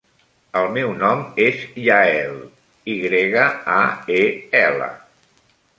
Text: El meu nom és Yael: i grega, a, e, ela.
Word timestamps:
El 0.61 0.63
meu 0.77 0.93
nom 1.01 1.21
és 1.45 1.59
Yael: 1.89 2.41
i 2.95 2.99
grega, 3.05 3.47
a, 3.79 3.81
e, 4.21 4.23
ela. 4.67 4.91